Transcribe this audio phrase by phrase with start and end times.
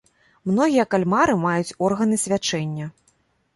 [0.51, 2.91] Многія кальмары маюць органы свячэння.